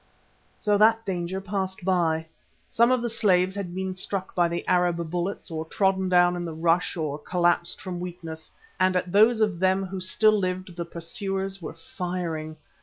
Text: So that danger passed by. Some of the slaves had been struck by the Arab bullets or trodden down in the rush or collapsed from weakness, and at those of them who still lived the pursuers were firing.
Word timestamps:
So 0.57 0.79
that 0.79 1.05
danger 1.05 1.39
passed 1.39 1.85
by. 1.85 2.25
Some 2.67 2.89
of 2.91 3.03
the 3.03 3.07
slaves 3.09 3.53
had 3.53 3.75
been 3.75 3.93
struck 3.93 4.33
by 4.33 4.47
the 4.47 4.67
Arab 4.67 5.11
bullets 5.11 5.51
or 5.51 5.63
trodden 5.63 6.09
down 6.09 6.35
in 6.35 6.43
the 6.43 6.55
rush 6.55 6.97
or 6.97 7.19
collapsed 7.19 7.79
from 7.79 7.99
weakness, 7.99 8.49
and 8.79 8.95
at 8.95 9.11
those 9.11 9.41
of 9.41 9.59
them 9.59 9.85
who 9.85 10.01
still 10.01 10.39
lived 10.39 10.75
the 10.75 10.85
pursuers 10.85 11.61
were 11.61 11.75
firing. 11.75 12.55